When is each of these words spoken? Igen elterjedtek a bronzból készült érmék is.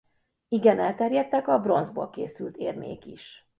Igen 0.47 0.79
elterjedtek 0.79 1.47
a 1.47 1.59
bronzból 1.59 2.09
készült 2.09 2.57
érmék 2.57 3.05
is. 3.05 3.45